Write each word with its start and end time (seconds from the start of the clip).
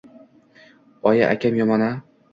Oyi, 1.09 1.23
akam 1.29 1.55
yomon-a? 1.61 1.91